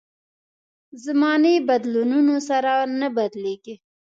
[1.03, 3.75] زمانې بدلونونو سره نه بدلېږي.